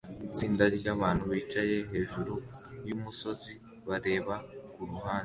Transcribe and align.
Itsinda 0.27 0.63
ryabantu 0.77 1.23
bicaye 1.33 1.75
hejuru 1.91 2.33
yumusozi 2.87 3.53
bareba 3.87 4.35
kuruhande 4.73 5.19